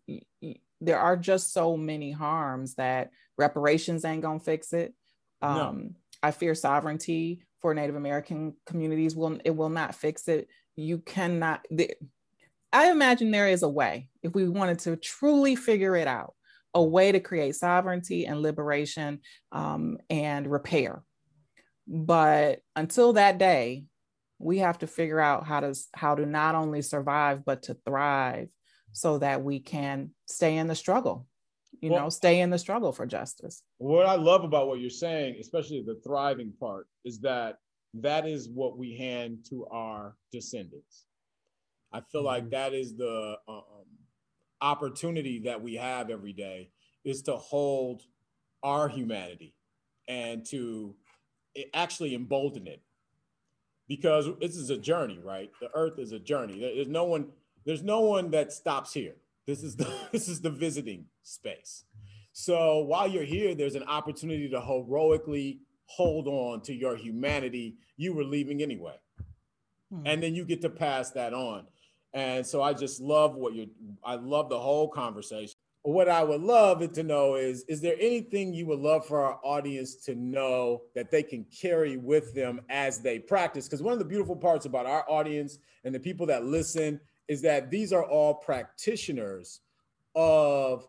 there 0.82 1.00
are 1.00 1.16
just 1.16 1.54
so 1.54 1.78
many 1.78 2.12
harms 2.12 2.76
that 2.76 3.12
reparations 3.38 4.06
ain't 4.06 4.24
gonna 4.24 4.40
fix 4.40 4.74
it. 4.74 4.94
Um, 5.42 5.58
no. 5.58 5.90
I 6.24 6.32
fear 6.32 6.56
sovereignty 6.56 7.44
for 7.62 7.74
Native 7.74 7.96
American 7.96 8.56
communities 8.66 9.16
will 9.16 9.40
it 9.44 9.56
will 9.56 9.70
not 9.70 9.96
fix 9.96 10.28
it. 10.28 10.48
You 10.76 11.00
cannot. 11.00 11.66
The, 11.70 11.92
I 12.74 12.90
imagine 12.90 13.32
there 13.32 13.48
is 13.48 13.64
a 13.64 13.70
way 13.70 14.10
if 14.24 14.34
we 14.34 14.50
wanted 14.50 14.80
to 14.80 14.96
truly 14.96 15.56
figure 15.56 15.96
it 15.96 16.08
out 16.08 16.34
a 16.74 16.84
way 16.84 17.12
to 17.12 17.20
create 17.20 17.56
sovereignty 17.56 18.26
and 18.26 18.42
liberation 18.42 19.20
um, 19.52 19.98
and 20.10 20.50
repair. 20.50 21.04
But 21.88 22.62
until 22.76 23.14
that 23.14 23.38
day, 23.38 23.86
we 24.40 24.58
have 24.58 24.80
to 24.80 24.88
figure 24.88 25.20
out 25.20 25.46
how 25.46 25.60
to 25.60 25.76
how 25.94 26.16
to 26.16 26.26
not 26.26 26.56
only 26.56 26.82
survive 26.82 27.46
but 27.46 27.64
to 27.64 27.78
thrive, 27.86 28.50
so 28.92 29.20
that 29.20 29.44
we 29.44 29.60
can 29.60 30.12
stay 30.26 30.58
in 30.58 30.68
the 30.68 30.76
struggle. 30.76 31.28
You 31.82 31.92
well, 31.92 32.04
know, 32.04 32.10
stay 32.10 32.40
in 32.40 32.50
the 32.50 32.58
struggle 32.58 32.92
for 32.92 33.06
justice. 33.06 33.62
What 33.78 34.06
I 34.06 34.16
love 34.16 34.44
about 34.44 34.68
what 34.68 34.80
you're 34.80 34.90
saying, 34.90 35.38
especially 35.40 35.84
the 35.86 36.00
thriving 36.04 36.54
part, 36.60 36.88
is 37.06 37.20
that 37.22 37.58
that 37.96 38.26
is 38.28 38.50
what 38.50 38.78
we 38.78 38.98
hand 38.98 39.46
to 39.50 39.66
our 39.68 40.16
descendants. 40.32 41.06
I 41.94 42.02
feel 42.02 42.22
mm-hmm. 42.22 42.28
like 42.28 42.50
that 42.50 42.74
is 42.74 42.96
the 42.96 43.38
uh, 43.48 43.52
um, 43.52 43.64
opportunity 44.62 45.40
that 45.46 45.62
we 45.62 45.76
have 45.76 46.10
every 46.10 46.34
day 46.34 46.70
is 47.06 47.22
to 47.24 47.36
hold 47.36 48.02
our 48.64 48.88
humanity 48.90 49.54
and 50.08 50.46
to 50.48 50.96
actually 51.74 52.16
embolden 52.16 52.68
it. 52.68 52.82
Because 53.88 54.28
this 54.40 54.56
is 54.56 54.70
a 54.70 54.78
journey 54.78 55.20
right? 55.24 55.52
The 55.62 55.70
earth 55.76 56.00
is 56.00 56.14
a 56.14 56.20
journey. 56.20 56.60
There's 56.60 56.88
no 56.88 57.04
one 57.04 57.28
there's 57.66 57.84
no 57.84 58.02
one 58.02 58.32
that 58.32 58.52
stops 58.52 58.94
here. 58.94 59.16
This 59.46 59.62
is 59.62 59.76
the 59.76 59.94
this 60.12 60.28
is 60.28 60.42
the 60.42 60.50
visiting 60.50 61.06
space. 61.22 61.84
So 62.32 62.80
while 62.80 63.08
you're 63.08 63.24
here 63.24 63.54
there's 63.54 63.76
an 63.76 63.84
opportunity 63.84 64.50
to 64.50 64.62
heroically 64.62 65.60
hold 65.86 66.28
on 66.28 66.62
to 66.62 66.74
your 66.74 66.96
humanity. 66.96 67.76
You 67.98 68.14
were 68.14 68.24
leaving 68.24 68.64
anyway. 68.64 68.96
Hmm. 69.92 70.08
and 70.08 70.24
then 70.24 70.34
you 70.34 70.46
get 70.46 70.62
to 70.62 70.70
pass 70.70 71.12
that 71.12 71.34
on 71.34 71.68
and 72.14 72.46
so 72.46 72.62
I 72.62 72.74
just 72.74 73.02
love 73.02 73.36
what 73.36 73.54
you're, 73.56 73.68
I 74.04 74.16
love 74.16 74.50
the 74.50 74.60
whole 74.60 74.88
conversation. 74.88 75.56
What 75.82 76.08
I 76.08 76.24
would 76.24 76.42
love 76.42 76.82
it 76.82 76.94
to 76.94 77.04
know 77.04 77.36
is, 77.36 77.66
is 77.68 77.82
there 77.82 77.96
anything 78.00 78.54
you 78.54 78.66
would 78.68 78.80
love 78.80 79.06
for 79.06 79.22
our 79.22 79.40
audience 79.44 79.96
to 80.06 80.16
know 80.16 80.84
that 80.96 81.12
they 81.12 81.24
can 81.24 81.46
carry 81.46 81.98
with 81.98 82.34
them 82.34 82.62
as 82.70 83.00
they 83.00 83.20
practice? 83.20 83.66
Because 83.66 83.82
one 83.82 83.92
of 83.92 84.00
the 84.00 84.06
beautiful 84.06 84.36
parts 84.36 84.66
about 84.66 84.86
our 84.86 85.04
audience 85.10 85.58
and 85.84 85.94
the 85.94 86.00
people 86.00 86.26
that 86.28 86.46
listen 86.46 87.02
is 87.28 87.42
that 87.42 87.70
these 87.70 87.92
are 87.92 88.06
all 88.06 88.36
practitioners 88.36 89.60
of 90.16 90.88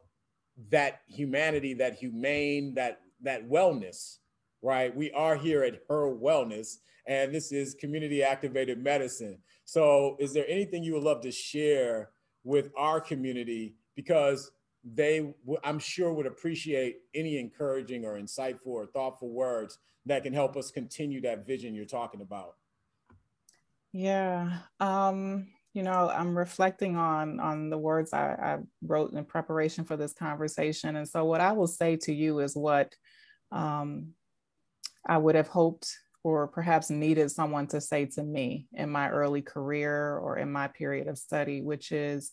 that 0.71 1.01
humanity, 1.09 1.75
that 1.75 1.95
humane, 1.95 2.75
that 2.75 3.01
that 3.23 3.49
wellness, 3.49 4.19
right? 4.63 4.95
We 4.95 5.11
are 5.13 5.35
here 5.35 5.63
at 5.63 5.81
HIR 5.89 6.17
Wellness, 6.17 6.79
and 7.07 7.35
this 7.35 7.53
is 7.53 7.75
community 7.75 8.23
activated 8.23 8.83
medicine. 8.83 9.39
So, 9.65 10.17
is 10.19 10.33
there 10.33 10.47
anything 10.49 10.83
you 10.83 10.95
would 10.95 11.03
love 11.03 11.21
to 11.23 11.31
share 11.31 12.11
with 12.45 12.71
our 12.77 13.01
community? 13.01 13.77
Because 13.95 14.51
they, 14.85 15.35
I'm 15.63 15.79
sure, 15.79 16.13
would 16.13 16.27
appreciate 16.27 16.99
any 17.15 17.39
encouraging 17.39 18.05
or 18.05 18.19
insightful 18.19 18.67
or 18.67 18.87
thoughtful 18.87 19.31
words 19.31 19.79
that 20.07 20.23
can 20.23 20.33
help 20.33 20.57
us 20.57 20.71
continue 20.71 21.21
that 21.23 21.47
vision 21.47 21.75
you're 21.75 21.87
talking 21.87 22.21
about. 22.21 22.55
Yeah. 23.93 24.59
Um, 24.81 25.49
you 25.73 25.83
know, 25.83 26.09
I'm 26.09 26.37
reflecting 26.37 26.97
on 26.97 27.41
on 27.41 27.71
the 27.71 27.79
words 27.79 28.13
I, 28.13 28.33
I 28.33 28.59
wrote 28.83 29.13
in 29.13 29.25
preparation 29.25 29.85
for 29.85 29.97
this 29.97 30.13
conversation. 30.13 30.97
And 30.97 31.09
so 31.09 31.25
what 31.25 31.41
I 31.41 31.53
will 31.53 31.67
say 31.67 31.97
to 32.03 32.15
you 32.15 32.41
is 32.41 32.55
what 32.55 32.95
um, 33.51 34.13
I 35.07 35.19
would 35.19 35.35
have 35.35 35.49
hoped 35.49 35.97
or 36.25 36.49
perhaps 36.49 36.89
needed 36.89 37.31
someone 37.31 37.67
to 37.67 37.81
say 37.81 38.07
to 38.07 38.23
me 38.23 38.67
in 38.73 38.89
my 38.91 39.11
early 39.11 39.43
career 39.43 40.17
or 40.17 40.39
in 40.39 40.51
my 40.51 40.67
period 40.67 41.07
of 41.07 41.19
study, 41.19 41.61
which 41.61 41.93
is 41.93 42.33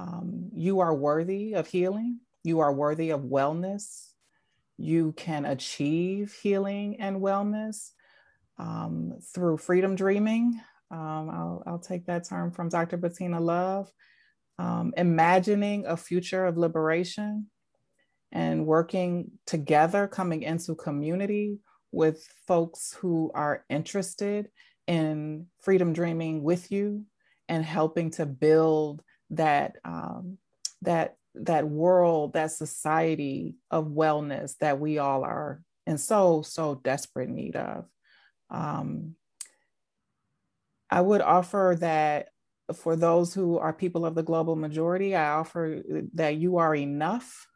um, 0.00 0.50
you 0.52 0.80
are 0.80 0.92
worthy 0.92 1.54
of 1.54 1.68
healing, 1.68 2.18
you 2.42 2.58
are 2.58 2.72
worthy 2.72 3.10
of 3.10 3.20
wellness, 3.20 4.08
you 4.76 5.12
can 5.12 5.44
achieve 5.44 6.36
healing 6.42 7.00
and 7.00 7.20
wellness 7.20 7.90
um, 8.58 9.18
through 9.32 9.56
freedom 9.56 9.94
dreaming. 9.94 10.60
Um, 10.90 11.30
I'll, 11.30 11.62
I'll, 11.64 11.78
take 11.78 12.06
that 12.06 12.28
term 12.28 12.50
from 12.50 12.68
Dr. 12.68 12.96
Bettina 12.96 13.40
Love. 13.40 13.90
Um, 14.58 14.92
imagining 14.96 15.86
a 15.86 15.96
future 15.96 16.44
of 16.44 16.58
liberation 16.58 17.46
and 18.32 18.66
working 18.66 19.30
together, 19.46 20.08
coming 20.08 20.42
into 20.42 20.74
community 20.74 21.58
with 21.92 22.26
folks 22.48 22.96
who 23.00 23.30
are 23.34 23.64
interested 23.68 24.48
in 24.86 25.46
freedom 25.60 25.92
dreaming 25.92 26.42
with 26.42 26.72
you 26.72 27.04
and 27.48 27.64
helping 27.64 28.10
to 28.10 28.26
build 28.26 29.02
that 29.30 29.76
um, 29.84 30.38
that 30.82 31.16
that 31.34 31.68
world, 31.68 32.34
that 32.34 32.50
society 32.50 33.56
of 33.70 33.86
wellness 33.86 34.56
that 34.58 34.80
we 34.80 34.98
all 34.98 35.24
are 35.24 35.62
in 35.86 35.98
so 35.98 36.42
so 36.42 36.74
desperate 36.74 37.28
need 37.28 37.56
of. 37.56 37.86
Um, 38.50 39.14
I 40.90 41.00
would 41.00 41.22
offer 41.22 41.76
that 41.80 42.28
for 42.74 42.96
those 42.96 43.32
who 43.32 43.58
are 43.58 43.72
people 43.72 44.04
of 44.04 44.14
the 44.14 44.22
global 44.22 44.56
majority, 44.56 45.14
I 45.14 45.32
offer 45.32 45.82
that 46.14 46.36
you 46.36 46.58
are 46.58 46.74
enough. 46.74 47.46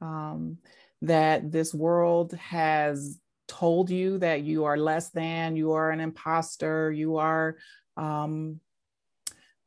Um, 0.00 0.58
that 1.02 1.50
this 1.50 1.72
world 1.72 2.32
has 2.34 3.18
told 3.50 3.90
you 3.90 4.18
that 4.18 4.42
you 4.42 4.64
are 4.64 4.76
less 4.76 5.10
than, 5.10 5.56
you 5.56 5.72
are 5.72 5.90
an 5.90 6.00
imposter, 6.00 6.92
you 6.92 7.16
are 7.16 7.56
um, 7.96 8.60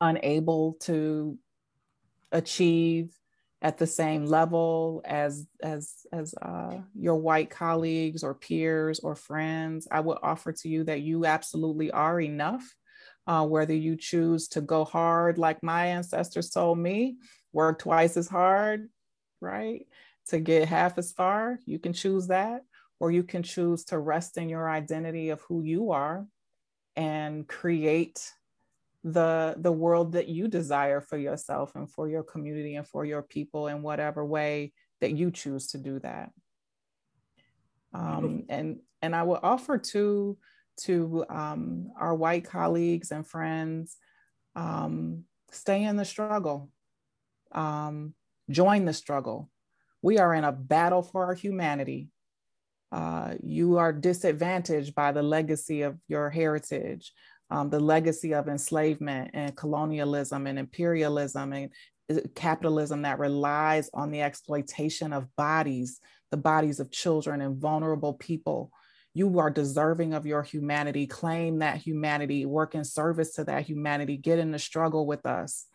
unable 0.00 0.74
to 0.80 1.38
achieve 2.32 3.14
at 3.62 3.78
the 3.78 3.86
same 3.86 4.26
level 4.26 5.00
as 5.04 5.46
as 5.62 6.06
as 6.12 6.34
uh, 6.42 6.78
your 6.94 7.16
white 7.16 7.48
colleagues 7.48 8.22
or 8.22 8.34
peers 8.34 9.00
or 9.00 9.14
friends 9.14 9.88
i 9.90 10.00
would 10.00 10.18
offer 10.22 10.52
to 10.52 10.68
you 10.68 10.84
that 10.84 11.00
you 11.00 11.24
absolutely 11.24 11.90
are 11.90 12.20
enough 12.20 12.74
uh, 13.26 13.44
whether 13.46 13.72
you 13.74 13.96
choose 13.96 14.48
to 14.48 14.60
go 14.60 14.84
hard 14.84 15.38
like 15.38 15.62
my 15.62 15.86
ancestors 15.86 16.50
told 16.50 16.78
me 16.78 17.16
work 17.52 17.78
twice 17.78 18.16
as 18.18 18.28
hard 18.28 18.88
right 19.40 19.86
to 20.26 20.40
get 20.40 20.68
half 20.68 20.98
as 20.98 21.12
far 21.12 21.58
you 21.64 21.78
can 21.78 21.92
choose 21.94 22.26
that 22.26 22.62
or 23.00 23.10
you 23.10 23.22
can 23.22 23.42
choose 23.42 23.84
to 23.84 23.98
rest 23.98 24.36
in 24.38 24.48
your 24.48 24.68
identity 24.68 25.30
of 25.30 25.40
who 25.42 25.62
you 25.62 25.92
are 25.92 26.26
and 26.96 27.46
create 27.46 28.32
the 29.02 29.54
the 29.58 29.72
world 29.72 30.12
that 30.12 30.28
you 30.28 30.48
desire 30.48 31.00
for 31.00 31.18
yourself 31.18 31.74
and 31.74 31.90
for 31.90 32.08
your 32.08 32.22
community 32.22 32.76
and 32.76 32.88
for 32.88 33.04
your 33.04 33.22
people 33.22 33.68
in 33.68 33.82
whatever 33.82 34.24
way 34.24 34.72
that 35.00 35.12
you 35.12 35.30
choose 35.30 35.66
to 35.68 35.78
do 35.78 35.98
that. 35.98 36.30
Um, 37.92 38.44
and 38.48 38.80
and 39.02 39.14
i 39.14 39.22
will 39.22 39.38
offer 39.42 39.78
to 39.78 40.36
to 40.76 41.24
um, 41.28 41.90
our 42.00 42.14
white 42.14 42.44
colleagues 42.44 43.12
and 43.12 43.26
friends 43.26 43.96
um, 44.56 45.24
stay 45.50 45.84
in 45.84 45.96
the 45.96 46.04
struggle. 46.04 46.70
Um, 47.52 48.14
join 48.50 48.84
the 48.84 48.92
struggle. 48.92 49.50
We 50.02 50.18
are 50.18 50.34
in 50.34 50.44
a 50.44 50.52
battle 50.52 51.02
for 51.02 51.26
our 51.26 51.34
humanity 51.34 52.08
uh, 52.94 53.34
you 53.42 53.76
are 53.76 53.92
disadvantaged 53.92 54.94
by 54.94 55.12
the 55.12 55.22
legacy 55.22 55.82
of 55.82 55.98
your 56.08 56.30
heritage 56.30 57.12
um, 57.50 57.70
the 57.70 57.80
legacy 57.80 58.34
of 58.34 58.48
enslavement 58.48 59.30
and 59.34 59.56
colonialism 59.56 60.46
and 60.46 60.58
imperialism 60.58 61.52
and 61.52 61.70
uh, 62.10 62.16
capitalism 62.34 63.02
that 63.02 63.18
relies 63.18 63.90
on 63.94 64.10
the 64.10 64.22
exploitation 64.22 65.12
of 65.12 65.34
bodies, 65.36 66.00
the 66.30 66.36
bodies 66.36 66.80
of 66.80 66.90
children 66.90 67.40
and 67.40 67.56
vulnerable 67.56 68.14
people. 68.14 68.70
You 69.12 69.38
are 69.38 69.50
deserving 69.50 70.14
of 70.14 70.26
your 70.26 70.42
humanity. 70.42 71.06
Claim 71.06 71.60
that 71.60 71.76
humanity, 71.76 72.46
work 72.46 72.74
in 72.74 72.84
service 72.84 73.34
to 73.34 73.44
that 73.44 73.64
humanity, 73.64 74.16
get 74.16 74.38
in 74.38 74.50
the 74.50 74.58
struggle 74.58 75.06
with 75.06 75.24
us. 75.24 75.66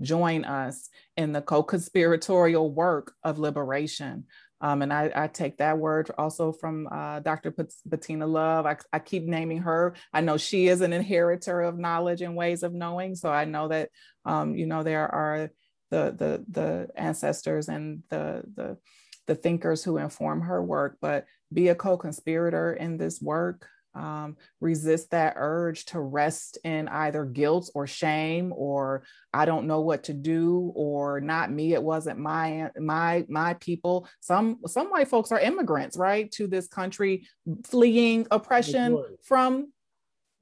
Join 0.00 0.44
us 0.44 0.88
in 1.16 1.32
the 1.32 1.42
co 1.42 1.62
conspiratorial 1.62 2.72
work 2.72 3.12
of 3.22 3.38
liberation. 3.38 4.24
Um, 4.60 4.82
and 4.82 4.92
I, 4.92 5.10
I, 5.14 5.26
take 5.26 5.58
that 5.58 5.76
word 5.76 6.10
also 6.16 6.50
from 6.50 6.88
uh, 6.90 7.20
Dr. 7.20 7.54
Bettina 7.84 8.26
Love. 8.26 8.64
I, 8.64 8.76
I, 8.90 8.98
keep 8.98 9.24
naming 9.24 9.58
her. 9.58 9.94
I 10.14 10.22
know 10.22 10.38
she 10.38 10.68
is 10.68 10.80
an 10.80 10.94
inheritor 10.94 11.60
of 11.60 11.78
knowledge 11.78 12.22
and 12.22 12.34
ways 12.34 12.62
of 12.62 12.72
knowing. 12.72 13.16
So 13.16 13.30
I 13.30 13.44
know 13.44 13.68
that, 13.68 13.90
um, 14.24 14.56
you 14.56 14.66
know, 14.66 14.82
there 14.82 15.08
are 15.14 15.50
the, 15.90 16.14
the, 16.16 16.44
the 16.50 16.88
ancestors 16.96 17.68
and 17.68 18.02
the, 18.08 18.44
the, 18.54 18.78
the 19.26 19.34
thinkers 19.34 19.84
who 19.84 19.98
inform 19.98 20.40
her 20.40 20.62
work, 20.62 20.96
but 21.02 21.26
be 21.52 21.68
a 21.68 21.74
co-conspirator 21.74 22.72
in 22.72 22.96
this 22.96 23.20
work 23.20 23.68
um, 23.96 24.36
resist 24.60 25.10
that 25.10 25.34
urge 25.36 25.86
to 25.86 26.00
rest 26.00 26.58
in 26.64 26.88
either 26.88 27.24
guilt 27.24 27.70
or 27.74 27.86
shame 27.86 28.52
or 28.54 29.02
i 29.32 29.44
don't 29.44 29.66
know 29.66 29.80
what 29.80 30.04
to 30.04 30.12
do 30.12 30.72
or 30.74 31.20
not 31.20 31.50
me 31.50 31.72
it 31.72 31.82
wasn't 31.82 32.18
my 32.18 32.70
my 32.78 33.24
my 33.28 33.54
people. 33.54 34.08
Some 34.20 34.60
some 34.66 34.88
white 34.88 35.08
folks 35.08 35.32
are 35.32 35.40
immigrants 35.40 35.96
right 35.96 36.30
to 36.32 36.46
this 36.46 36.68
country 36.68 37.26
fleeing 37.64 38.26
oppression 38.30 39.02
from 39.22 39.72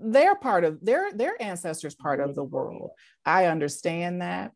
their 0.01 0.35
part 0.35 0.65
of 0.65 0.85
their 0.85 1.13
their 1.13 1.41
ancestors 1.41 1.95
part 1.95 2.21
of 2.21 2.35
the 2.35 2.45
world. 2.45 2.91
I 3.25 3.47
understand 3.47 4.23
that 4.23 4.53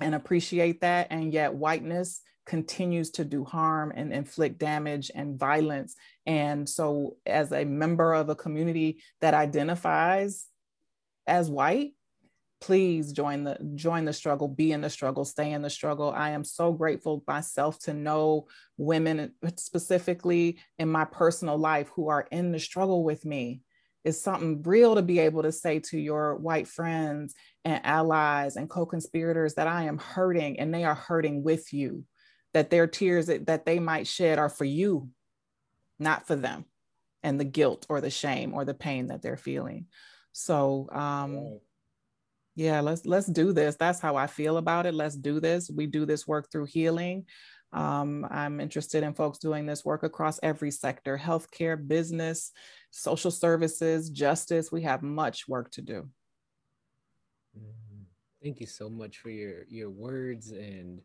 and 0.00 0.14
appreciate 0.14 0.80
that 0.80 1.08
and 1.10 1.32
yet 1.32 1.54
whiteness 1.54 2.22
continues 2.50 3.12
to 3.12 3.24
do 3.24 3.44
harm 3.44 3.92
and 3.94 4.12
inflict 4.12 4.58
damage 4.58 5.08
and 5.14 5.38
violence. 5.38 5.94
And 6.26 6.68
so, 6.68 7.16
as 7.24 7.52
a 7.52 7.64
member 7.64 8.12
of 8.12 8.28
a 8.28 8.34
community 8.34 9.02
that 9.20 9.34
identifies 9.34 10.46
as 11.28 11.48
white, 11.48 11.92
please 12.60 13.12
join 13.12 13.44
the 13.44 13.56
join 13.76 14.04
the 14.04 14.12
struggle 14.12 14.48
be 14.48 14.72
in 14.72 14.80
the 14.80 14.90
struggle 14.90 15.24
stay 15.24 15.52
in 15.52 15.62
the 15.62 15.70
struggle. 15.70 16.10
I 16.10 16.30
am 16.30 16.42
so 16.42 16.72
grateful 16.72 17.22
myself 17.26 17.78
to 17.84 17.94
know 17.94 18.48
women 18.76 19.32
specifically 19.56 20.58
in 20.76 20.88
my 20.88 21.04
personal 21.04 21.56
life 21.56 21.88
who 21.94 22.08
are 22.08 22.26
in 22.32 22.50
the 22.50 22.58
struggle 22.58 23.04
with 23.04 23.24
me. 23.24 23.60
It's 24.04 24.20
something 24.20 24.60
real 24.62 24.96
to 24.96 25.02
be 25.02 25.20
able 25.20 25.42
to 25.44 25.52
say 25.52 25.78
to 25.90 25.98
your 25.98 26.34
white 26.34 26.66
friends 26.66 27.34
and 27.64 27.80
allies 27.86 28.56
and 28.56 28.68
co-conspirators 28.68 29.54
that 29.54 29.68
i 29.68 29.84
am 29.84 29.98
hurting 29.98 30.58
and 30.58 30.72
they 30.74 30.84
are 30.84 30.94
hurting 30.94 31.42
with 31.42 31.72
you 31.72 32.04
that 32.54 32.70
their 32.70 32.86
tears 32.86 33.26
that, 33.26 33.46
that 33.46 33.66
they 33.66 33.78
might 33.78 34.06
shed 34.06 34.38
are 34.38 34.48
for 34.48 34.64
you, 34.64 35.08
not 35.98 36.26
for 36.26 36.36
them, 36.36 36.64
and 37.22 37.38
the 37.38 37.44
guilt 37.44 37.86
or 37.88 38.00
the 38.00 38.10
shame 38.10 38.54
or 38.54 38.64
the 38.64 38.74
pain 38.74 39.08
that 39.08 39.22
they're 39.22 39.36
feeling. 39.36 39.86
So, 40.32 40.88
um, 40.92 41.60
yeah, 42.56 42.80
let's 42.80 43.06
let's 43.06 43.26
do 43.26 43.52
this. 43.52 43.76
That's 43.76 44.00
how 44.00 44.16
I 44.16 44.26
feel 44.26 44.56
about 44.56 44.86
it. 44.86 44.94
Let's 44.94 45.16
do 45.16 45.40
this. 45.40 45.70
We 45.70 45.86
do 45.86 46.04
this 46.04 46.26
work 46.26 46.50
through 46.50 46.66
healing. 46.66 47.26
Um, 47.72 48.26
I'm 48.28 48.60
interested 48.60 49.04
in 49.04 49.14
folks 49.14 49.38
doing 49.38 49.64
this 49.64 49.84
work 49.84 50.02
across 50.02 50.40
every 50.42 50.72
sector 50.72 51.16
healthcare, 51.16 51.76
business, 51.86 52.50
social 52.90 53.30
services, 53.30 54.10
justice. 54.10 54.72
We 54.72 54.82
have 54.82 55.02
much 55.02 55.46
work 55.46 55.70
to 55.72 55.82
do. 55.82 56.08
Mm-hmm. 57.56 58.02
Thank 58.42 58.60
you 58.60 58.66
so 58.66 58.88
much 58.88 59.18
for 59.18 59.30
your 59.30 59.64
your 59.68 59.90
words 59.90 60.50
and 60.50 61.00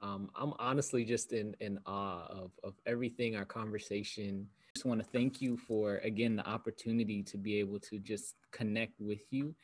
um, 0.00 0.30
I'm 0.36 0.52
honestly 0.58 1.04
just 1.04 1.32
in, 1.32 1.54
in 1.60 1.78
awe 1.86 2.26
of, 2.28 2.52
of 2.62 2.74
everything, 2.86 3.36
our 3.36 3.44
conversation. 3.44 4.46
Just 4.74 4.86
want 4.86 5.00
to 5.00 5.06
thank 5.06 5.40
you 5.40 5.56
for, 5.56 5.96
again, 5.98 6.36
the 6.36 6.46
opportunity 6.48 7.22
to 7.24 7.36
be 7.36 7.58
able 7.58 7.80
to 7.80 7.98
just 7.98 8.36
connect 8.52 9.00
with 9.00 9.22
you 9.30 9.54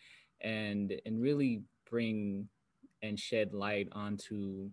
and, 0.40 0.94
and 1.06 1.22
really 1.22 1.62
bring 1.88 2.48
and 3.02 3.18
shed 3.18 3.52
light 3.52 3.88
onto, 3.92 4.70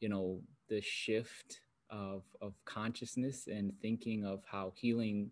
you 0.00 0.08
know, 0.08 0.40
the 0.68 0.80
shift 0.80 1.60
of, 1.90 2.22
of 2.40 2.54
consciousness 2.64 3.46
and 3.46 3.72
thinking 3.80 4.24
of 4.24 4.42
how 4.50 4.72
healing 4.74 5.30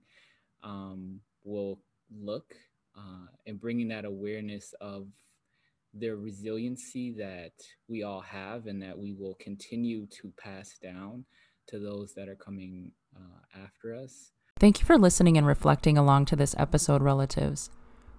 um, 0.63 1.19
will 1.45 1.81
look 2.21 2.55
uh, 2.97 3.27
and 3.47 3.61
bringing 3.61 3.89
that 3.89 4.05
awareness 4.05 4.75
of 4.81 5.07
the 5.95 6.11
resiliency 6.11 7.13
that 7.19 7.53
we 7.89 8.03
all 8.03 8.21
have 8.21 8.67
and 8.67 8.83
that 8.83 8.99
we 8.99 9.13
will 9.13 9.37
continue 9.41 10.07
to 10.07 10.33
pass 10.43 10.79
down 10.83 11.25
to 11.69 11.79
those 11.79 12.15
that 12.15 12.29
are 12.29 12.37
coming 12.37 12.91
uh, 13.17 13.63
after 13.63 13.95
us. 13.95 14.33
Thank 14.59 14.81
you 14.81 14.87
for 14.87 14.99
listening 14.99 15.37
and 15.37 15.47
reflecting 15.47 15.99
along 15.99 16.27
to 16.27 16.37
this 16.37 16.55
episode, 16.59 17.03
relatives. 17.03 17.71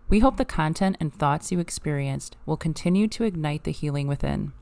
We 0.10 0.20
hope 0.20 0.38
the 0.38 0.46
content 0.46 0.98
and 1.00 1.14
thoughts 1.14 1.52
you 1.52 1.60
experienced 1.60 2.38
will 2.46 2.58
continue 2.58 3.08
to 3.10 3.24
ignite 3.24 3.64
the 3.64 3.72
healing 3.72 4.08
within. 4.08 4.54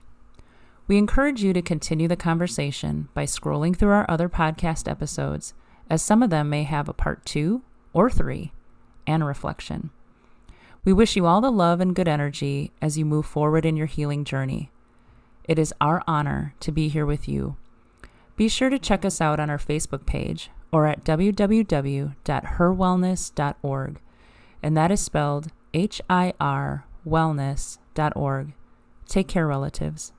We 0.88 0.97
encourage 0.97 1.43
you 1.43 1.54
to 1.54 1.62
continue 1.62 2.08
the 2.08 2.15
conversation 2.15 3.10
by 3.13 3.26
scrolling 3.26 3.76
through 3.76 3.91
our 3.91 4.10
other 4.10 4.30
podcast 4.30 4.89
episodes, 4.89 5.54
as 5.89 6.02
some 6.02 6.21
of 6.21 6.30
them 6.30 6.50
may 6.50 6.63
have 6.63 6.88
a 6.88 6.93
part 6.93 7.26
two 7.26 7.63
or 7.93 8.10
three 8.10 8.52
and 9.08 9.26
reflection. 9.26 9.89
We 10.83 10.93
wish 10.93 11.15
you 11.15 11.27
all 11.27 11.41
the 11.41 11.51
love 11.51 11.79
and 11.79 11.95
good 11.95 12.07
energy 12.07 12.71
as 12.81 12.97
you 12.97 13.05
move 13.05 13.27
forward 13.27 13.65
in 13.65 13.77
your 13.77 13.85
healing 13.85 14.23
journey. 14.23 14.71
It 15.43 15.59
is 15.59 15.75
our 15.79 16.01
honor 16.07 16.55
to 16.59 16.71
be 16.71 16.87
here 16.87 17.05
with 17.05 17.27
you. 17.27 17.55
Be 18.35 18.47
sure 18.47 18.71
to 18.71 18.79
check 18.79 19.05
us 19.05 19.21
out 19.21 19.39
on 19.39 19.51
our 19.51 19.59
Facebook 19.59 20.07
page 20.07 20.49
or 20.71 20.87
at 20.87 21.03
www.hirwellness.org, 21.03 23.99
and 24.63 24.77
that 24.77 24.91
is 24.91 25.01
spelled 25.01 25.47
H 25.73 26.01
I 26.09 26.33
R 26.39 26.85
wellness.org. 27.07 28.53
Take 29.07 29.27
care, 29.27 29.47
relatives. 29.47 30.13